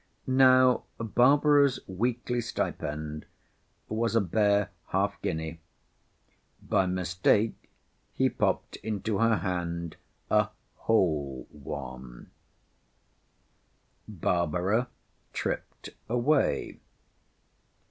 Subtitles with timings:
[0.25, 3.27] Now Barbara's weekly stipend
[3.87, 7.69] was a bare half guinea.—By mistake
[8.11, 9.97] he popped into her hand
[10.31, 12.31] a—whole one.
[14.07, 14.87] Barbara
[15.33, 16.79] tripped away.